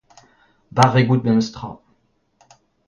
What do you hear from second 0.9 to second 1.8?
out memes tra.